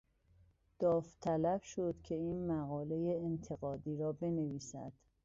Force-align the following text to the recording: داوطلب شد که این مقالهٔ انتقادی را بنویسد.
داوطلب 0.79 1.61
شد 1.61 1.95
که 2.03 2.15
این 2.15 2.47
مقالهٔ 2.51 3.19
انتقادی 3.25 3.97
را 3.97 4.11
بنویسد. 4.11 4.91